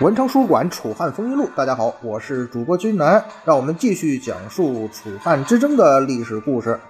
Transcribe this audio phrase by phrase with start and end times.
[0.00, 6.80] 文昌书馆《楚汉风云录》，大家好，我是主播君南，让我们继续讲述楚汉之争的历史故事。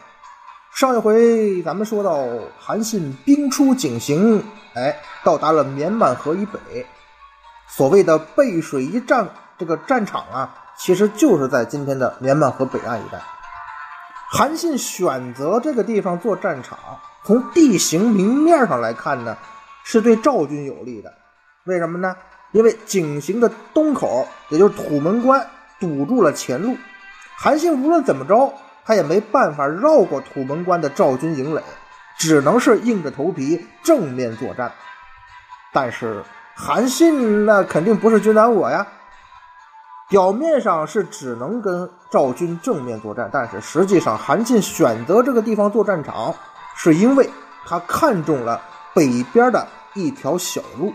[0.75, 2.27] 上一回咱们说到
[2.59, 4.41] 韩信兵出井陉，
[4.75, 6.87] 哎，到达了绵满河以北。
[7.69, 13.21] 所谓的背水一战，这个战场啊，其实就是在今天的绵满河北岸一带。
[14.31, 16.79] 韩信选择这个地方做战场，
[17.23, 19.37] 从地形明面上来看呢，
[19.85, 21.13] 是对赵军有利的。
[21.65, 22.17] 为什么呢？
[22.55, 25.45] 因为井陉的东口，也就是土门关，
[25.81, 26.77] 堵住了前路。
[27.37, 31.61] 韩信无论怎么着，他也没办法绕过土门关的赵军营垒，
[32.17, 34.73] 只能是硬着头皮正面作战。
[35.73, 36.23] 但是
[36.55, 38.87] 韩信那肯定不是君南我呀，
[40.09, 46.33] 表面上是只能跟赵军正面作战，但是实际上韩信选择这个地方做战场，
[46.77, 47.29] 是因为
[47.67, 48.63] 他看中了
[48.95, 50.95] 北边的一条小路。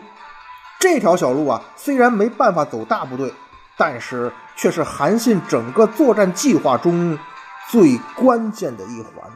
[0.79, 3.33] 这条小路啊，虽然没办法走大部队，
[3.77, 7.19] 但是却是韩信整个作战计划中
[7.67, 9.29] 最关键的一环。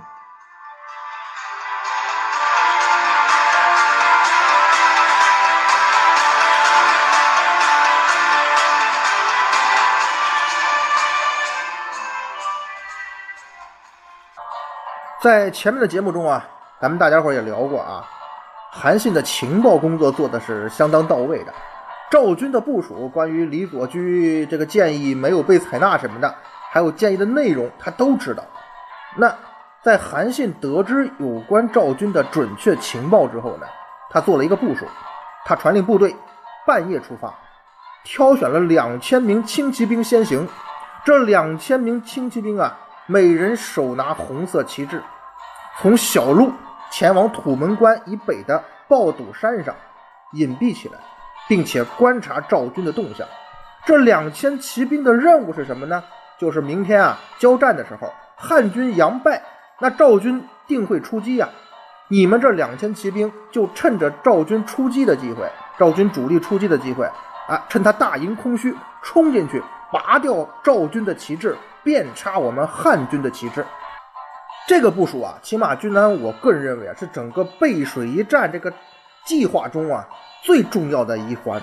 [15.22, 16.46] 在前面的节目中啊，
[16.82, 18.10] 咱们大家伙也聊过啊。
[18.76, 21.54] 韩信的情报工作做的是相当到位的，
[22.10, 26.34] 赵军的部署，关于李左居这个建议没有被采纳什么的，
[26.72, 28.44] 还有建议的内容，他都知道。
[29.16, 29.32] 那
[29.84, 33.68] 在韩信得知有关赵军的准确情报之后呢，
[34.10, 34.88] 他做了一个部署，
[35.46, 36.16] 他传令部队
[36.66, 37.32] 半夜出发，
[38.04, 40.48] 挑选了两千名轻骑兵先行。
[41.06, 45.00] 这两千名轻骑兵啊，每人手拿红色旗帜，
[45.80, 46.52] 从小路。
[46.94, 49.74] 前往土门关以北的抱堵山上
[50.34, 51.00] 隐蔽起来，
[51.48, 53.28] 并且观察赵军的动向。
[53.84, 56.04] 这两千骑兵的任务是什么呢？
[56.38, 59.42] 就是明天啊交战的时候，汉军佯败，
[59.80, 61.50] 那赵军定会出击呀。
[62.10, 65.50] 你们这两千骑兵就趁着赵军出击的机会，
[65.80, 67.10] 赵军主力出击的机会
[67.48, 73.66] 啊，趁他大营空虚，冲进去拔掉赵军的旗帜，遍插我们汉军的旗帜。
[74.66, 78.72] 这个部署啊，起码军南，我个人认为啊，是整个背水一战这个
[79.26, 80.08] 计划中啊
[80.42, 81.62] 最重要的一环。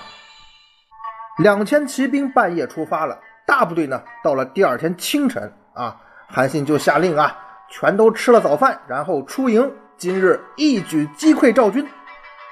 [1.39, 3.17] 两千骑兵半夜出发了，
[3.47, 7.35] 大部队呢到了第二天清晨啊，韩信就下令啊，
[7.69, 11.87] 全都吃了早饭，然后出营，今日一举击溃赵军。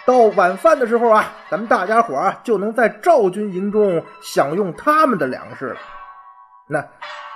[0.07, 5.79] 到晚饭的时候啊，咱们大家伙啊就能在赵军营中享用他们的粮食了。
[6.65, 6.83] 那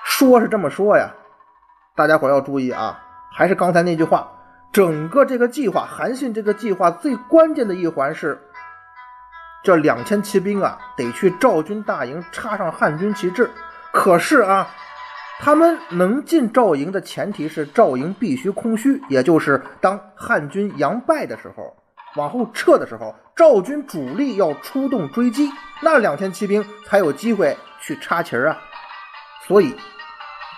[0.04, 1.12] 说是这么说呀。
[1.96, 3.03] 大家伙要注意啊！
[3.36, 4.32] 还是刚才那句话，
[4.72, 8.40] 整个这个计划，韩信这个计划最关键的一环是，
[9.64, 13.50] 这两千骑兵啊，得去赵军大营插上汉军旗帜。
[13.92, 14.70] 可是啊，
[15.40, 21.76] 他们能进赵营的前提是赵营必须空虚，也就是当汉军佯败的时候，
[22.16, 25.50] 往后撤的时候，赵军主力要出动追击，
[25.82, 28.58] 那两千骑兵才有机会去插旗儿啊。
[29.48, 29.76] 所以。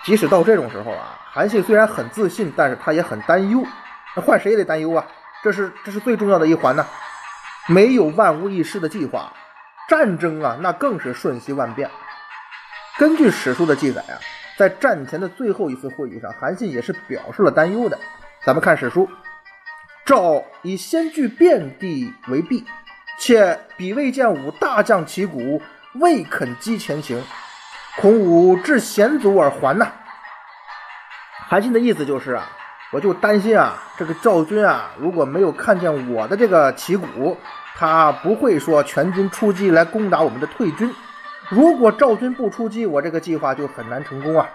[0.04, 3.62] 即使到这种时候啊，韩信虽然很自信，但是他也很担忧。
[4.14, 5.06] 那换谁也得担忧啊，
[5.44, 6.86] 这是这是最重要的一环呢。
[7.68, 9.30] 没有万无一失的计划，
[9.86, 11.90] 战争啊，那更是瞬息万变。
[12.96, 14.16] 根据史书的记载啊，
[14.56, 17.98] 在战前的最后一次会议上，韩信也是表示了担忧的。
[18.46, 19.06] 咱们看史书，
[20.06, 22.64] 赵以先据遍地为弊，
[23.18, 25.60] 且彼未见武大将旗鼓，
[25.96, 27.22] 未肯击前行。
[27.98, 29.92] 孔武至险阻而还呐。
[31.48, 32.44] 韩信的意思就是啊，
[32.92, 37.36] 我就担心啊，这个赵军啊，如果没有看见我的这个旗鼓，
[37.76, 40.92] 他不会说全军出击来攻打我们的退军。
[41.48, 44.48] 如果赵军不出击，我这个计划就很难成功啊。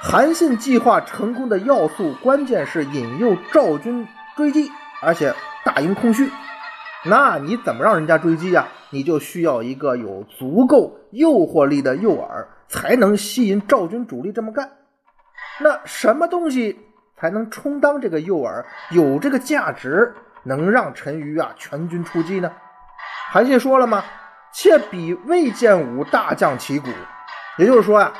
[0.00, 4.06] 韩信计划成功的要素，关键是引诱赵军
[4.36, 4.70] 追击，
[5.00, 6.30] 而且大营空虚。
[7.04, 8.68] 那你怎么让人家追击呀？
[8.90, 14.70] 你就需要一个有足够诱惑力的诱饵，才能吸引赵军主力这么干。
[15.62, 16.78] 那什么东西
[17.16, 20.14] 才能充当这个诱饵，有这个价值，
[20.44, 22.52] 能让陈馀啊全军出击呢？
[23.30, 24.04] 韩信说了吗？
[24.52, 26.88] 且彼未见武大将旗鼓，
[27.56, 28.12] 也就是说呀，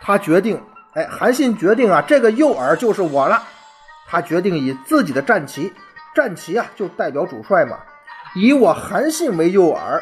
[0.00, 0.62] 他决定，
[0.94, 3.42] 哎，韩信决定啊，这个诱饵就是我了。
[4.06, 5.72] 他决定以自己的战旗，
[6.14, 7.78] 战旗啊就代表主帅嘛。
[8.34, 10.00] 以我韩信为诱饵，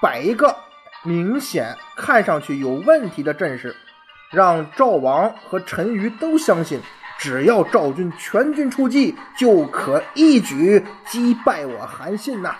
[0.00, 0.56] 摆一个
[1.02, 3.76] 明显看上去有问题的阵势，
[4.34, 6.80] 让赵王和陈馀都相信，
[7.18, 12.56] 只要赵军全军出击，就可一举击败我韩信呐。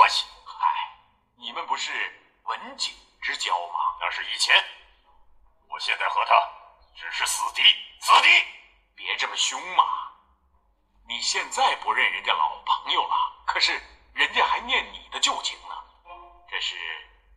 [0.00, 0.24] 关系？
[0.46, 0.66] 嗨，
[1.36, 1.92] 你们不是
[2.44, 3.98] 文景之交吗？
[4.00, 4.56] 那是以前，
[5.68, 6.32] 我现在和他
[6.96, 7.62] 只是死敌，
[8.00, 8.28] 死敌！
[8.94, 9.84] 别这么凶嘛！
[11.06, 13.78] 你现在不认人家老朋友了，可是
[14.14, 15.74] 人家还念你的旧情呢。
[16.48, 16.78] 这是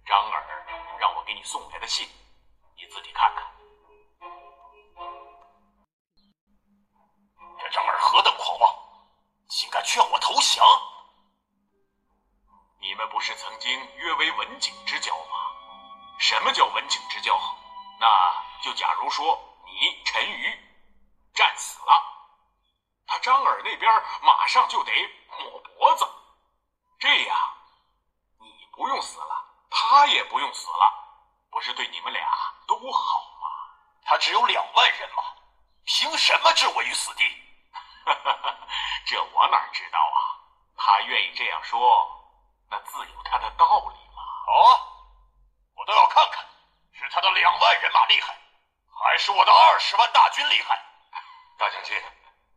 [0.05, 0.65] 张耳
[0.97, 2.07] 让我给你送来的信，
[2.77, 3.43] 你自己看看。
[7.59, 8.73] 这张耳何等狂妄，
[9.49, 10.65] 竟敢劝我投降！
[12.83, 15.37] 你们不是曾经约为文景之交吗？
[16.19, 17.39] 什么叫文景之交？
[17.97, 18.07] 那
[18.61, 20.59] 就假如说你陈馀
[21.33, 21.93] 战死了，
[23.07, 23.89] 他张耳那边
[24.21, 24.91] 马上就得
[25.39, 26.05] 抹脖子，
[26.99, 27.37] 这样
[28.41, 30.93] 你不用死了，他也不用死了，
[31.51, 32.27] 不是对你们俩
[32.67, 33.47] 都好吗？
[34.03, 35.23] 他只有两万人马，
[35.85, 37.23] 凭什么置我于死地？
[39.07, 40.19] 这我哪知道啊？
[40.75, 42.22] 他愿意这样说，
[42.73, 44.23] 那自有他的道理嘛。
[44.47, 44.81] 好，啊
[45.75, 46.43] 我倒要看看，
[46.93, 48.35] 是他的两万人马厉害，
[48.89, 50.83] 还是我的二十万大军厉害？
[51.59, 52.03] 大将军，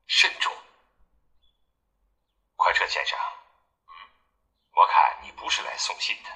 [0.07, 0.51] 慎重。
[2.57, 3.93] 快彻先生，嗯，
[4.73, 6.31] 我看你不是来送信的。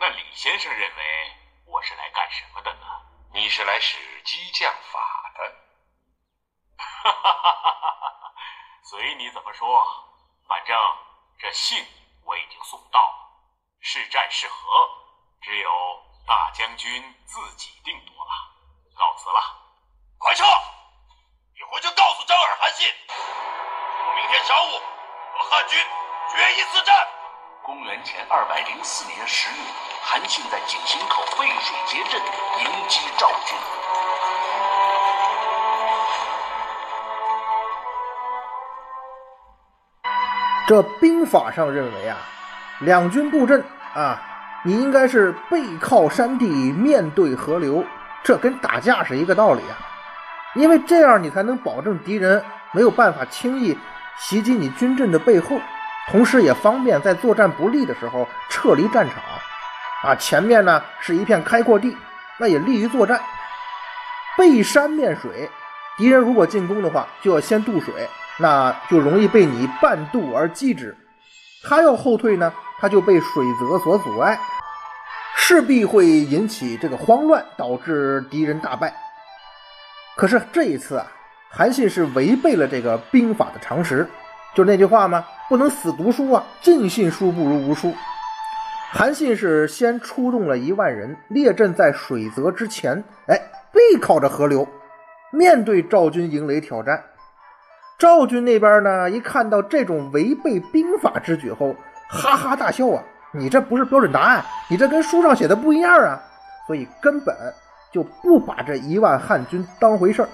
[0.00, 1.36] 那李先生认为
[1.66, 2.86] 我是来干什么的呢？
[3.34, 5.54] 你是来使激将法的。
[6.78, 8.34] 哈哈哈哈哈！
[8.84, 9.84] 随你怎么说，
[10.48, 10.74] 反正
[11.38, 11.86] 这信
[12.24, 13.28] 我已经送到了。
[13.80, 14.88] 是战是和，
[15.42, 15.70] 只有
[16.26, 18.30] 大将军自己定夺了。
[18.94, 19.40] 告辞了，
[20.18, 20.44] 快撤！
[21.54, 24.80] 你回去告诉张耳韩信，我明天晌午
[25.36, 25.78] 和汉军
[26.30, 27.08] 决一死战。
[27.64, 29.56] 公元前二百零四年十月，
[30.02, 32.20] 韩信在井陉口背水结阵
[32.58, 33.81] 迎击赵军。
[40.66, 42.16] 这兵法上认为啊，
[42.80, 43.62] 两军布阵
[43.94, 44.20] 啊，
[44.64, 47.84] 你应该是背靠山地，面对河流，
[48.22, 49.74] 这跟打架是一个道理啊。
[50.54, 53.76] 因为这样你才能保证敌人没有办法轻易
[54.18, 55.58] 袭击你军阵的背后，
[56.10, 59.16] 同时也方便在作战不利的时候撤离战场。
[60.04, 61.96] 啊，前面呢是一片开阔地，
[62.38, 63.20] 那也利于作战。
[64.36, 65.50] 背山面水，
[65.96, 68.08] 敌人如果进攻的话，就要先渡水。
[68.42, 70.96] 那就容易被你半渡而击之，
[71.62, 74.36] 他要后退呢，他就被水泽所阻碍，
[75.36, 78.92] 势必会引起这个慌乱，导致敌人大败。
[80.16, 81.06] 可是这一次啊，
[81.50, 84.08] 韩信是违背了这个兵法的常识，
[84.56, 87.94] 就那句话嘛，不能死读书啊，尽信书不如无书。
[88.90, 93.40] 韩信是先出动了一万人，列阵在水泽之前，哎，
[93.72, 94.66] 背靠着河流，
[95.30, 97.04] 面对赵军营垒挑战。
[97.98, 101.76] 赵军那边呢，一看到这种违背兵法之举后，
[102.08, 103.02] 哈哈大笑啊！
[103.32, 106.20] 你这不是标准答案，你这跟书上写的不一样啊！
[106.66, 107.34] 所以根本
[107.92, 110.28] 就不把这一万汉军当回事儿，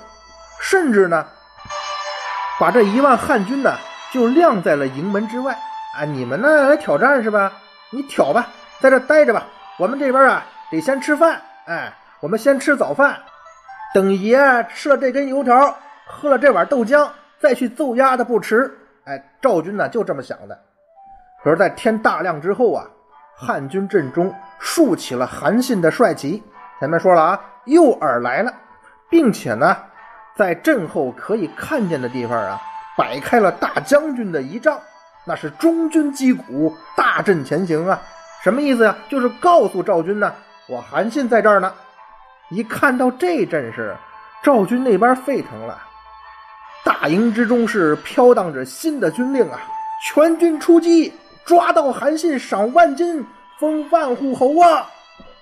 [0.61, 1.27] 甚至呢，
[2.59, 3.75] 把这一万汉军呢
[4.13, 5.57] 就晾在了营门之外
[5.97, 6.05] 啊！
[6.05, 7.53] 你们呢来挑战是吧？
[7.91, 8.49] 你挑吧，
[8.81, 9.47] 在这待着吧。
[9.79, 13.17] 我们这边啊得先吃饭，哎，我们先吃早饭，
[13.95, 17.09] 等爷吃了这根油条，喝了这碗豆浆。
[17.39, 18.73] 再去揍丫的不迟。
[19.05, 20.59] 哎，赵军呢就这么想的。
[21.43, 22.85] 可是，在天大亮之后啊，
[23.37, 26.43] 汉军阵中竖起了韩信的帅旗。
[26.81, 28.53] 前面说了啊，诱饵来了，
[29.09, 29.77] 并且呢，
[30.37, 32.61] 在阵后可以看见的地方啊，
[32.97, 34.79] 摆开了大将军的仪仗，
[35.25, 38.01] 那是中军击鼓，大阵前行啊。
[38.43, 38.97] 什么意思呀？
[39.09, 40.33] 就是告诉赵军呢，
[40.69, 41.73] 我韩信在这儿呢。
[42.51, 43.97] 一看到这阵势，
[44.43, 45.79] 赵军那边沸腾了。
[46.85, 49.61] 大营之中是飘荡着新的军令啊！
[50.07, 51.13] 全军出击，
[51.45, 53.25] 抓到韩信赏万金，
[53.59, 54.87] 封万户侯啊！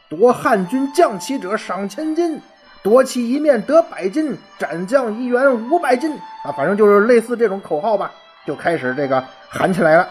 [0.08, 2.40] 夺汉军将旗者赏千金，
[2.82, 6.12] 夺其一面得百金，斩将一员五百金
[6.44, 6.50] 啊！
[6.56, 8.10] 反正就是类似这种口号吧，
[8.46, 10.08] 就开始这个喊起来了。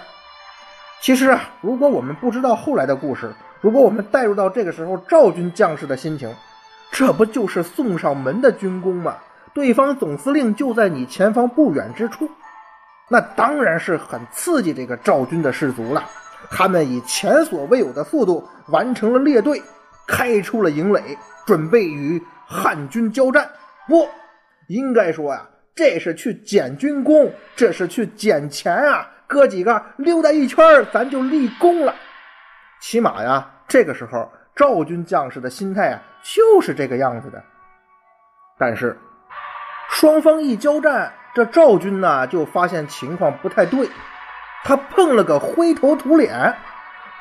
[1.01, 6.33] 其实啊，如果我们不知道后来的故事，如果我们带入到这个时候赵军将士的心情，
[6.91, 9.15] 这不就是送上门的军功吗？
[9.55, 12.29] 对方总司令就在你前方不远之处，
[13.09, 16.03] 那当然是很刺激这个赵军的士卒了。
[16.51, 19.63] 他们以前所未有的速度完成了列队，
[20.05, 23.49] 开出了营垒，准备与汉军交战。
[23.87, 24.07] 不
[24.67, 31.95] 应该说呀，这是去捡军功，这是去捡钱啊，哥几个溜达一圈，咱就立功了。
[32.81, 37.41] 起码呀，这个时候赵军将士的心态啊，就是这个样子的。
[38.59, 38.97] 但是
[39.95, 43.89] 双方一交战，这赵军呢就发现情况不太对，
[44.65, 46.53] 他碰了个灰头土脸。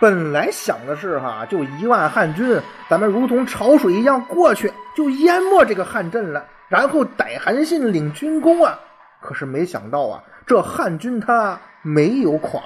[0.00, 8.76] 本来想的是哈，就一万汉军，咱们如同潮水一样过去，就淹没这个汉阵了，然后逮韩信领军功啊。
[9.20, 12.60] 可是没想到啊，这汉军他没有垮。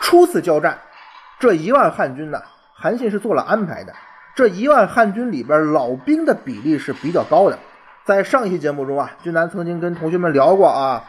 [0.00, 0.78] 初次交战，
[1.38, 2.42] 这一万汉军呢，
[2.74, 3.94] 韩信是做了安排的。
[4.34, 7.58] 这一万汉军里边，老兵的比例是比较高的。
[8.04, 11.04] 在上一期节目中啊，军南曾经跟同学们聊过啊。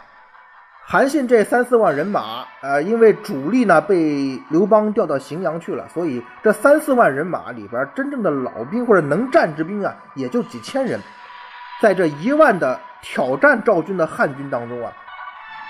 [0.88, 11.02] 韩信这三四万人马，呃，因为主力呢被刘邦调到荥阳去了，所以这三四万人马里边，真正的老兵或者能战之兵啊，也就几千人。
[11.82, 14.94] 在这一万的挑战赵军的汉军当中啊，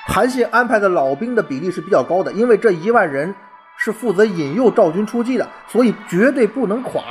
[0.07, 3.33] 韩信安排的老兵的比例是比较高的，因为这一万人
[3.77, 7.01] 是负责引诱赵军出击的，所以绝对不能垮。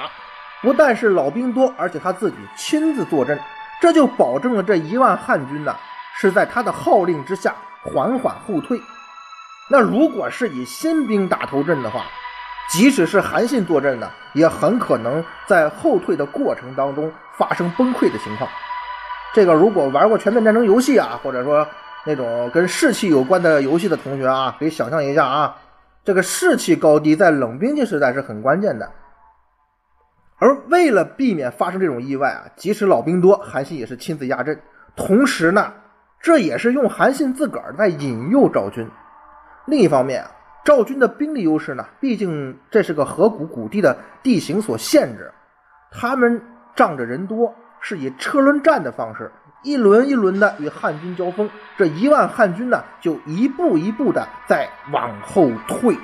[0.62, 3.38] 不但是老兵多，而且他自己亲自坐镇，
[3.80, 5.76] 这就保证了这一万汉军呢
[6.16, 7.54] 是在他的号令之下。
[7.86, 8.80] 缓缓后退。
[9.68, 12.06] 那如果是以新兵打头阵的话，
[12.70, 18.48] 即使是韩信坐镇呢，也很可能在后退的过程当中发生崩溃的情况。
[19.34, 21.68] 这个如果玩过全面战争游戏啊，或者说
[22.06, 25.54] 那种跟士气有关的游戏的同学啊，可以想象一下啊，
[26.06, 28.90] 这个士气高低在冷兵器时代是很关键的。
[30.44, 34.60] 而为了避免发生这种意外啊，即使老兵多，韩信也是亲自压阵，
[34.94, 35.72] 同时呢。
[36.20, 38.88] 这也是用韩信自个儿在引诱赵军。
[39.66, 40.30] 另一方面啊，
[40.64, 45.30] 赵军的兵力优势呢，毕竟这是个河谷谷地的地形所限制，
[45.90, 46.42] 他们
[46.74, 49.30] 仗着人多，是以车轮战的方式，
[49.62, 51.48] 一轮一轮的与汉军交锋。
[51.76, 55.94] 这一万汉军呢，就一步一步的在往后退。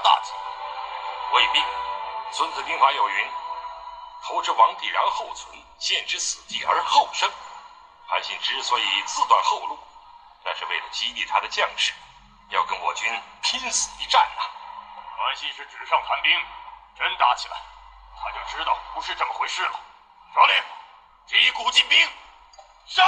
[0.00, 0.32] 大计
[1.32, 1.62] 未必。
[2.32, 3.30] 孙子兵法有云
[4.24, 7.30] ：“投之亡地然后存陷之死地而后生。
[8.08, 9.78] 韩信之所以自断后路，
[10.44, 11.92] 那是为了激励他的将士，
[12.50, 14.42] 要跟我军拼死一战呐。
[15.16, 16.32] 韩信是纸上谈兵，
[16.98, 17.56] 真打起来，
[18.22, 19.80] 他就知道不是这么回事了。
[20.34, 20.64] 传令，
[21.26, 22.08] 击鼓进兵，
[22.86, 23.02] 杀！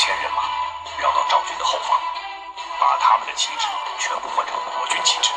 [0.00, 0.40] 千人马
[0.98, 1.88] 绕到赵军的后方
[2.80, 3.66] 把他们的旗帜
[3.98, 5.28] 全部换成我军旗帜。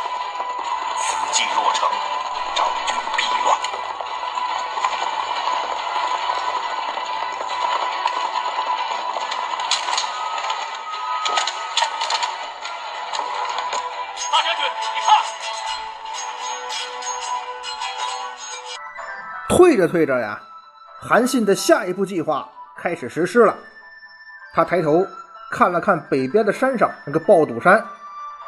[1.02, 1.90] 此计若成
[2.56, 3.60] 赵军必乱。
[14.32, 14.64] 大将军
[14.96, 15.12] 你看
[19.50, 20.42] 退着退着呀
[21.02, 23.58] 韩信的下一步计划开始实施了。
[24.54, 25.06] 他抬头
[25.52, 27.84] 看了看北边的山上那个抱肚山，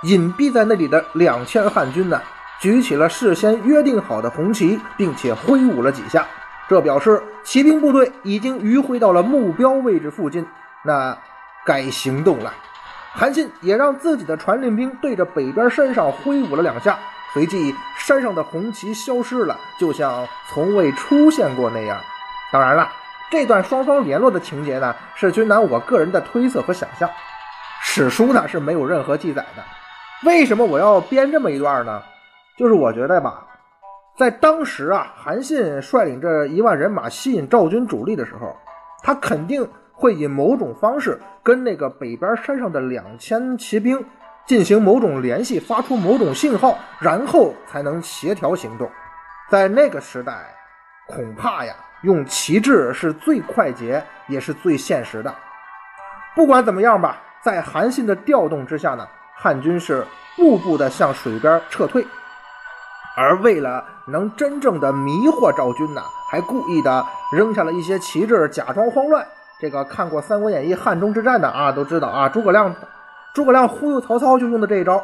[0.04, 2.22] 隐蔽在那里的两千汉军呢，
[2.60, 6.26] 举起了事先约定好的红旗，并且挥舞了几下，
[6.70, 10.46] 这表示骑兵部队已经迂回到了目标位置附近，
[10.84, 11.18] 那
[11.66, 12.54] 该行动了。
[13.14, 17.00] 韩信也让自己的传令兵对着北边山上挥舞了两下，
[17.34, 22.00] 随即山上的红旗消失了，就像从未出现过那样。
[22.52, 22.90] 当然了，
[23.30, 27.10] 这段双方联络的情节呢，是君南我个人的推测和想象，
[27.82, 29.64] 史书呢是没有任何记载的。
[30.24, 32.02] 为什么我要编这么一段呢？
[32.58, 33.46] 就是我觉得吧，
[34.18, 38.56] 在当时啊，韩信率领这一万人马吸引赵军主力的时候，
[39.04, 39.68] 他肯定。
[39.98, 44.06] 会以某种方式跟那个北边山上的两千骑兵
[44.46, 48.92] 进行某种联系，发出某种信号，然后才能协调行动。
[49.50, 50.54] 在那个时代，
[51.08, 51.74] 恐怕呀，
[52.06, 55.34] 用旗帜是最快捷也是最现实的。
[56.36, 60.06] 不管怎么样吧，在韩信的调动之下呢，汉军是
[60.38, 62.06] 步步的向水边撤退，
[63.18, 69.26] 而为了能真正的迷惑赵军呢，还故意的扔下了一些旗帜，假装慌乱。
[69.60, 72.76] 这个看过《三国演义》汉中之战的啊，都知道啊，诸葛亮，
[73.34, 75.02] 诸葛亮忽悠曹操就用的这一招。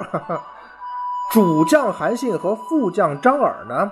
[1.32, 3.90] 主将韩信和副将张耳呢，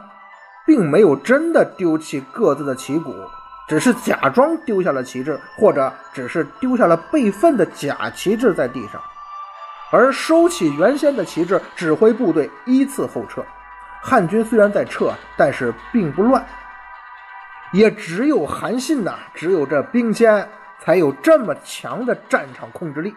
[0.69, 3.11] 并没有真的丢弃各自的旗鼓，
[3.67, 9.01] 只是假装丢下了旗帜，或者只是丢下了备份的假旗帜在地上，
[9.91, 13.43] 而收起原先的旗帜，指挥部队依次后撤。
[13.99, 16.45] 汉军虽然在撤，但是并不乱。
[17.73, 20.47] 也只有韩信呐，只有这兵仙
[20.79, 23.15] 才有这么强的战场控制力。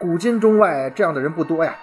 [0.00, 1.74] 古今中外这样的人不多呀。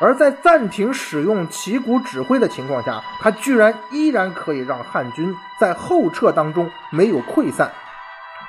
[0.00, 7.70] 而在暂停使用旗鼓指挥的情况下，他居然依然可以让汉军在后撤当中没有溃散。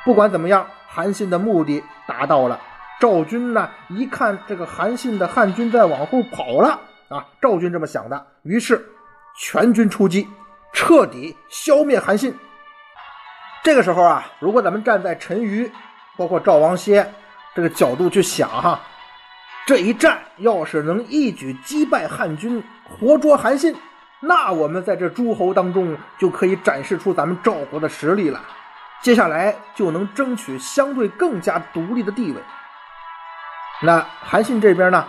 [0.06, 2.60] 不管怎么样，韩信的目的达到了。
[3.00, 8.84] 赵军呢，一看这个韩信的汉军在往后跑了啊，赵军这么想的，于是
[9.38, 10.28] 全军出击，
[10.72, 12.34] 彻底消灭韩信。
[13.64, 15.70] 这个时候啊，如果咱们站在陈馀，
[16.16, 17.12] 包括赵王歇
[17.56, 18.80] 这个角度去想哈，
[19.66, 23.76] 这一战要是能一举击败汉军，活捉韩信，
[24.20, 28.42] 那我们在这诸侯当中就可以展示出咱们赵国的实力了。
[29.02, 32.42] 接下来就能争取相对更加独立的地位。
[33.82, 35.08] 那韩信这边呢，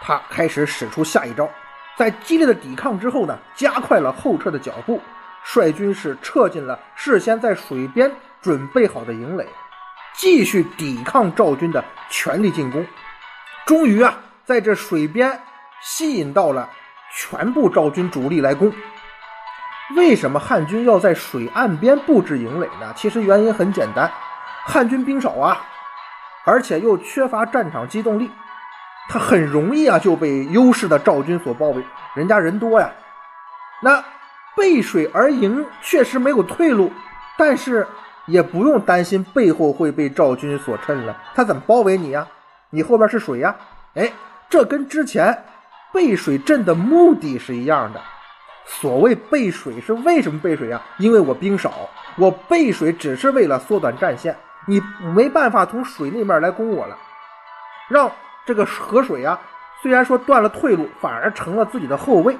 [0.00, 1.48] 他开始使出下一招，
[1.96, 5.00] 在激烈的抵抗之后呢，加快了后撤的脚步。
[5.44, 9.46] 率军是撤进了事先在水边准备好的营垒，
[10.14, 12.84] 继续抵抗赵军的全力进攻。
[13.66, 15.40] 终于啊，在这水边
[15.80, 16.68] 吸引到了
[17.16, 18.72] 全部赵军主力来攻。
[19.96, 22.92] 为什么汉军要在水岸边布置营垒呢？
[22.96, 24.10] 其实原因很简单，
[24.64, 25.60] 汉军兵少啊，
[26.44, 28.30] 而且又缺乏战场机动力，
[29.08, 31.84] 他很容易啊就被优势的赵军所包围。
[32.14, 32.90] 人家人多呀，
[33.82, 34.02] 那。
[34.56, 36.92] 背水而营确实没有退路，
[37.36, 37.84] 但是
[38.24, 41.20] 也不用担心背后会被赵军所趁了。
[41.34, 42.24] 他怎么包围你呀？
[42.74, 43.54] 你后边是水呀？
[43.94, 44.12] 哎，
[44.50, 45.44] 这跟之前
[45.92, 48.00] 背水阵的目的是一样的。
[48.66, 50.82] 所谓背水是为什么背水呀？
[50.98, 54.82] 因为我兵少，我背水只是为了缩短战线，你
[55.14, 56.98] 没办法从水那面来攻我了。
[57.88, 58.10] 让
[58.44, 59.38] 这个河水啊，
[59.80, 62.36] 虽然说断了退路，反而成了自己的后卫，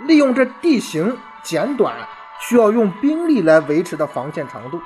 [0.00, 1.16] 利用这地形。
[1.44, 1.92] 简短，
[2.38, 4.80] 需要用兵力来维持的防线长度。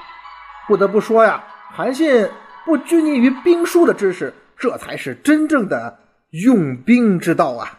[0.66, 2.30] 不得不说呀，韩信
[2.64, 5.98] 不拘泥于兵书的知识，这才是真正的
[6.30, 7.78] 用兵之道啊。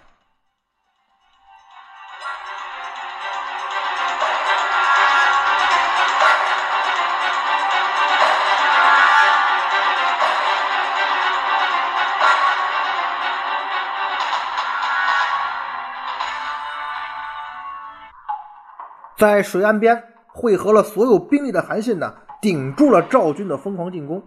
[19.17, 24.23] 在水岸边汇合了所有兵力的韩信呢，顶住了赵军的疯狂进攻。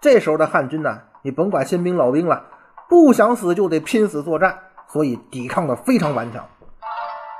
[0.00, 2.44] 这时候的汉军呢，你甭管新兵老兵了，
[2.88, 6.44] 不想死就得拼死作战，所以抵抗的非常顽强。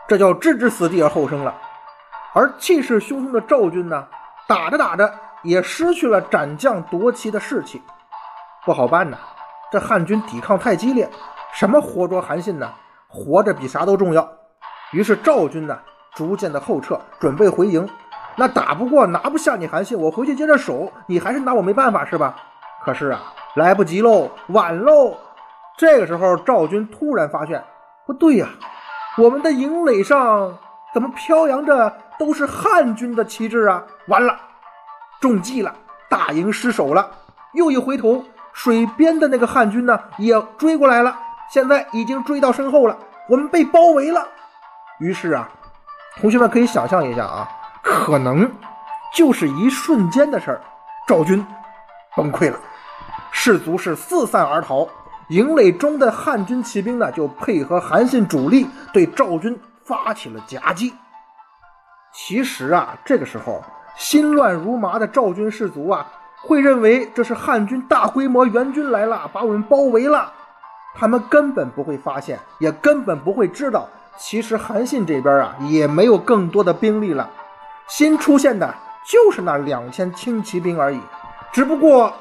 [0.09, 1.55] 这叫置之死地而后生了。
[2.33, 4.07] 而气势汹汹的赵军呢，
[4.47, 5.13] 打着打着
[5.43, 7.81] 也失去了斩将夺旗的士气，
[8.65, 9.19] 不好办呐。
[9.73, 11.09] 这汉军抵抗太激烈，
[11.53, 12.71] 什么活捉韩信呢？
[13.09, 14.29] 活着比啥都重要。
[14.93, 15.79] 于是赵军呢。
[16.13, 17.89] 逐渐的后撤，准备回营。
[18.35, 22.35] 那打不过，拿不下你韩信，我回去接着守，你还是拿我没办法是吧？
[22.85, 23.21] 可是啊，
[23.55, 25.17] 来不及喽，晚喽。
[25.77, 27.63] 这个时候，赵军突然发现
[28.07, 28.49] 不对呀，
[29.17, 30.59] 我们的营垒上
[30.93, 33.83] 怎么飘扬着都是汉军的旗帜啊？
[34.09, 34.37] 完了，
[35.21, 35.75] 中计了，
[36.09, 37.11] 大营失守了。
[37.53, 41.17] 又一回头，水边的那个汉军呢也追过来了，
[41.51, 42.97] 现在已经追到身后了，
[43.29, 44.27] 我们被包围了。
[44.99, 45.49] 于是啊，
[46.21, 47.49] 同学们可以想象一下啊，
[47.83, 48.51] 可能
[49.15, 50.61] 就是一瞬间的事儿，
[51.07, 51.45] 赵军
[52.15, 52.59] 崩溃了，
[53.31, 54.89] 士卒是四散而逃。
[55.29, 60.93] 营垒中的汉军骑兵呢，就配合韩信主力对赵军发起了夹击。
[62.13, 63.63] 其实啊，这个时候
[63.97, 66.05] 心乱如麻的赵军士卒啊，
[66.43, 70.33] 会认为这是汉军大规模援军来了，把我们包围了。
[70.97, 73.89] 他们根本不会发现，也根本不会知道，
[74.19, 77.31] 其实韩信这边啊，也没有更多的兵力了，
[77.87, 78.75] 新出现的
[79.07, 81.01] 就是那两千轻骑兵而已。
[81.53, 82.13] 只不过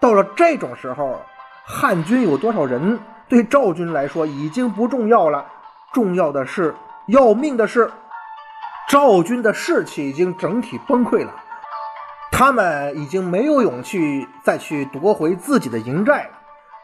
[0.00, 1.20] 到了这种时候。
[1.68, 2.96] 汉军有多少人，
[3.28, 5.44] 对赵军来说已经不重要了。
[5.92, 6.72] 重要的是，
[7.08, 7.90] 要命的是，
[8.88, 11.34] 赵军的士气已经整体崩溃了。
[12.30, 16.38] 他们已经没有勇气再去夺回自己的营寨了。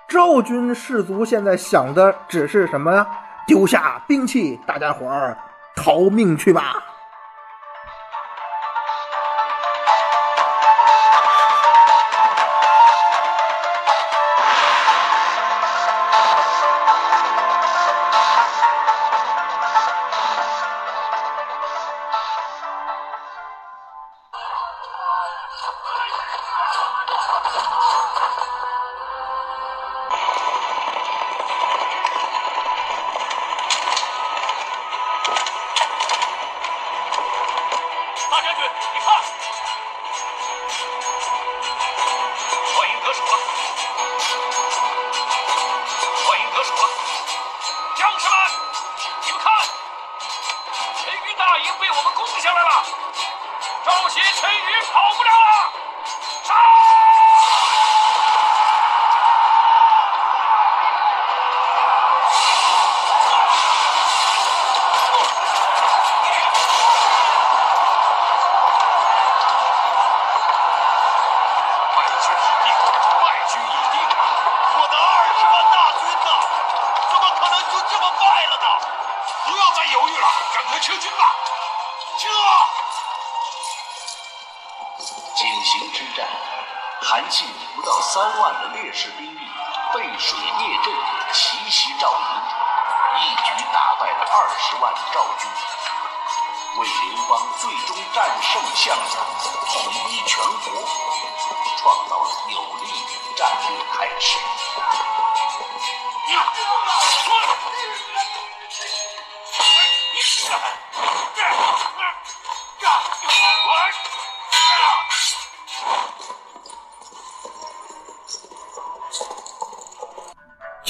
[0.09, 3.07] 赵军士卒现在想的只是什么呀？
[3.47, 5.39] 丢下兵器，大家伙儿
[5.77, 6.83] 逃命去吧！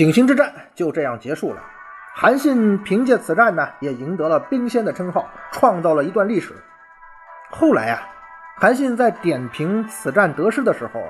[0.02, 1.62] 井陉之战就这样结束了。
[2.12, 6.52] 韩信凭借此战呢，也赢得了兵仙的称号，创造了一段历史。
[7.52, 8.02] 后来啊，
[8.56, 11.00] 韩信在点评此战得失的时候，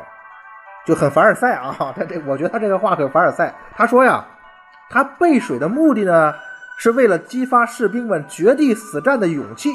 [0.85, 1.75] 就很凡尔赛啊。
[1.97, 3.55] 他这，我觉得他这个话很凡尔赛。
[3.75, 4.27] 他说呀，
[4.91, 6.35] 他背水的目的呢，
[6.77, 9.71] 是为了激发士兵们绝地死战的勇气。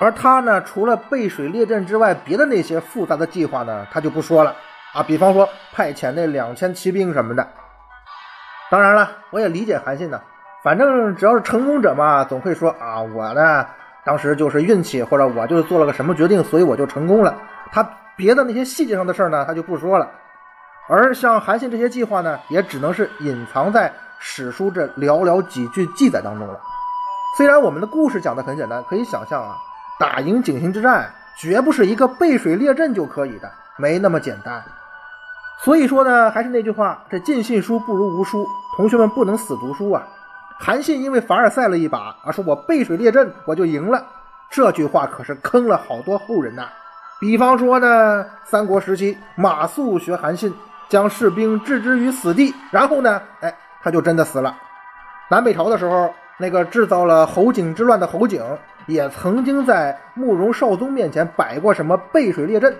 [0.00, 4.56] 而他呢，除了背水列阵之外，别的那些复杂的计划呢，他就不说了
[4.92, 5.04] 啊。
[5.04, 7.48] 比方说派遣那两千骑兵什么的。
[8.72, 10.18] 当然了，我也理解韩信呢。
[10.64, 13.66] 反正只要是成功者嘛，总会说啊，我呢
[14.02, 17.36] 当时就是运气，或者我就是做了个什么决定，所以我就成功了。
[17.70, 20.08] 他别的那些细节上的事儿呢，他就不说了。
[20.88, 26.58] 而像韩信这些计划呢，也只能是隐藏在史书这寥寥几句记载当中了。
[27.36, 29.54] 虽然我们的故事讲的很简单，可以想象啊，
[30.00, 34.64] 打赢井陉之战绝不是一个背水列阵就可以的，没那么简单。
[35.64, 38.46] 所以说呢，还是那句话，这尽信书不如无书。
[38.76, 40.02] 同学们不能死读书啊！
[40.58, 44.04] 韩信因为凡尔赛了一把啊，说我背水列阵我就赢了，
[44.50, 46.68] 这句话可是坑了好多后人呐。
[47.20, 50.52] 比方说呢，三国时期马谡学韩信，
[50.88, 54.56] 将士兵置之于死地，然后呢，哎，他就真的死了。
[55.28, 58.42] 南北朝的时候，那个制造了侯景之乱的侯景，
[58.86, 62.76] 也曾经在慕容绍宗面前摆过什么背水列阵，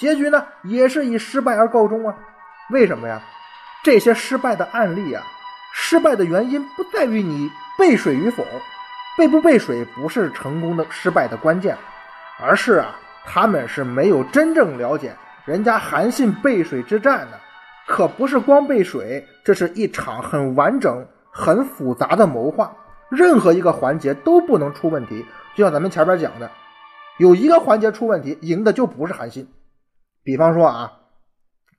[0.00, 2.16] 结局呢，也是以失败而告终啊。
[2.70, 3.20] 为什么呀？
[3.84, 5.22] 这些失败的案例啊，
[5.74, 8.42] 失败的原因不在于你背水与否，
[9.18, 11.76] 背不背水不是成功的失败的关键，
[12.40, 17.38] 而是啊，他们是没有真正了解人家韩信背水之战的，
[17.86, 22.74] 可不是光背水，这是一场很完整、很复杂的谋划。
[23.10, 25.26] 任何一个环节都不能出问题。
[25.54, 26.50] 就像咱们前边讲的，
[27.18, 29.46] 有一个环节出问题，赢的就不是韩信。
[30.22, 30.92] 比方说啊，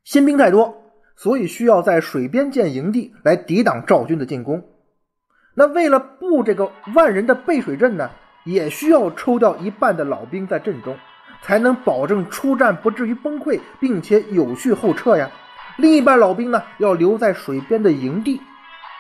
[0.04, 0.84] 新兵太多，
[1.16, 4.64] 所以需要在水边建营地来抵挡赵军的进攻。
[5.54, 8.10] 那为了布这个万人的背水阵呢，
[8.46, 10.98] 也需要抽调一半的老兵在阵中，
[11.44, 15.30] 才能保证出战不至于崩溃，并且有序后撤呀。
[15.78, 18.42] 另一半老兵呢，要留在水边的营地。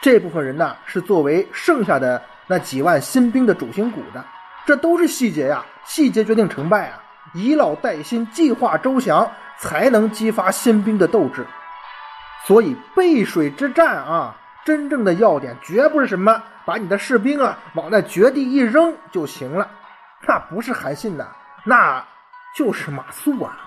[0.01, 4.23] 这部分人呢，是作为剩下的那几万新兵的主心骨的，
[4.65, 7.03] 这都是细节呀，细节决定成败啊！
[7.33, 11.45] 以老带新，计划周详，才能激发新兵的斗志。
[12.45, 19.69] 所以背水之战啊，真正的要点绝不是什么把你的士兵啊往那绝地一扔就行了，
[20.27, 21.27] 那不是韩信呐，
[21.63, 22.03] 那
[22.55, 23.57] 就是马谡啊。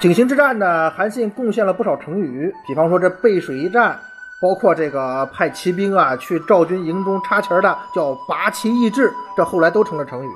[0.00, 3.98] 井陉之战呢，韩信贡献了不少成语，比方说这背水一战，
[4.40, 10.30] 包括这个派骑兵啊去赵军营中插旗的，叫拔旗易帜，这后来都成了成语。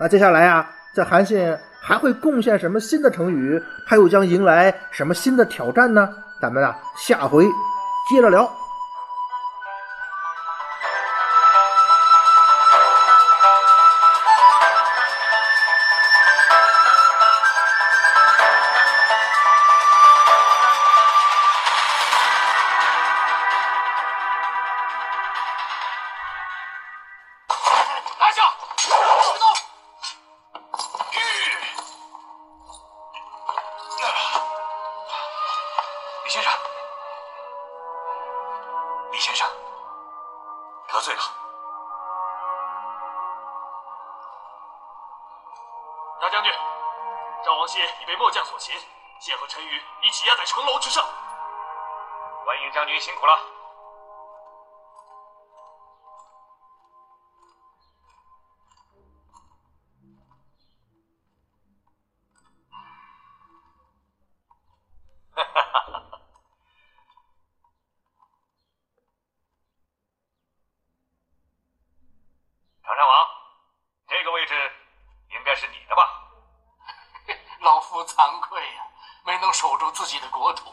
[0.00, 3.62] 那接下来啊，这韩信还会贡献什么新的成语？
[3.86, 6.08] 他又将迎来什么新的挑战呢？
[6.40, 7.44] 咱们啊，下回
[8.10, 8.50] 接着聊。
[48.06, 48.74] 被末将所擒，
[49.18, 51.04] 现和陈馀一起压在城楼之上。
[52.44, 53.53] 关颖将军辛苦了。
[78.24, 78.86] 惭愧呀、
[79.22, 80.72] 没能守住自己的国土。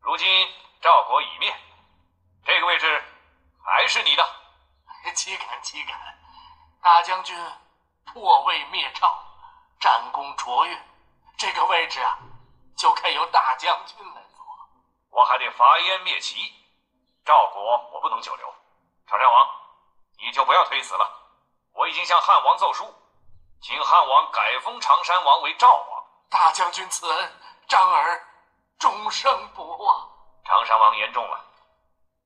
[0.00, 1.54] 如今赵国已灭，
[2.44, 3.04] 这个位置
[3.64, 4.28] 还是你的。
[5.14, 5.96] 岂敢岂敢！
[6.82, 7.36] 大将军
[8.04, 9.24] 破魏灭赵，
[9.78, 10.76] 战功卓越，
[11.38, 12.18] 这个位置啊，
[12.76, 14.44] 就该由大将军来做。
[15.10, 16.52] 我还得伐燕灭齐，
[17.24, 18.54] 赵国我不能久留。
[19.06, 19.48] 长山王，
[20.18, 21.08] 你就不要推辞了。
[21.74, 22.92] 我已经向汉王奏书，
[23.62, 25.89] 请汉王改封长山王为赵王。
[26.30, 28.24] 大将军此恩，张儿
[28.78, 30.08] 终生不忘。
[30.44, 31.44] 长山王言重了。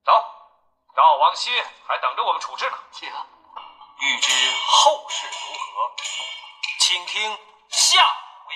[0.05, 0.11] 走，
[0.95, 2.77] 赵王歇还等着我们处置呢。
[2.91, 3.11] 请。
[3.97, 4.31] 欲知
[4.67, 5.91] 后事如何，
[6.79, 7.39] 请听
[7.69, 7.97] 下
[8.45, 8.55] 回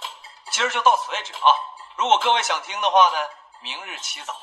[0.53, 1.51] 今儿就到此为止啊！
[1.97, 3.29] 如果各位想听的话呢，
[3.63, 4.39] 明日起早。